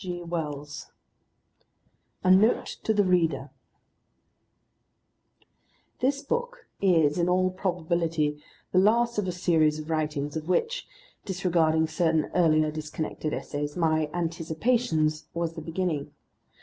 [0.03, 0.23] G.
[0.23, 0.87] WELLS
[2.23, 3.51] A NOTE TO THE READER
[5.99, 8.41] This book is in all probability
[8.71, 10.87] the last of a series of writings, of which
[11.23, 16.11] disregarding certain earlier disconnected essays my Anticipations was the beginning.